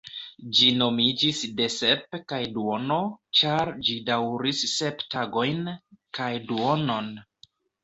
[0.59, 2.97] Ĝi nomiĝis "de sep kaj duono",
[3.41, 5.63] ĉar ĝi daŭris sep tagojn
[6.21, 7.15] kaj duonon.